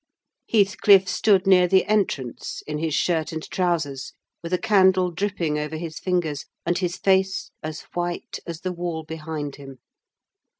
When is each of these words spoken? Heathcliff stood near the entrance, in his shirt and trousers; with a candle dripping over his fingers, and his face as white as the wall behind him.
Heathcliff 0.49 1.07
stood 1.07 1.45
near 1.45 1.67
the 1.67 1.85
entrance, 1.85 2.63
in 2.65 2.79
his 2.79 2.95
shirt 2.95 3.31
and 3.31 3.43
trousers; 3.51 4.13
with 4.41 4.51
a 4.51 4.57
candle 4.57 5.11
dripping 5.11 5.59
over 5.59 5.77
his 5.77 5.99
fingers, 5.99 6.45
and 6.65 6.75
his 6.75 6.97
face 6.97 7.51
as 7.61 7.81
white 7.93 8.39
as 8.47 8.61
the 8.61 8.73
wall 8.73 9.03
behind 9.03 9.57
him. 9.57 9.77